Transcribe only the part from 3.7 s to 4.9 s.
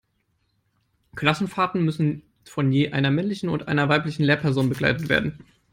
weiblichen Lehrperson